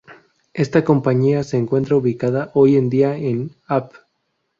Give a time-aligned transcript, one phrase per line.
[0.55, 3.91] Esta compañía se encuentra ubicada hoy en día en Av.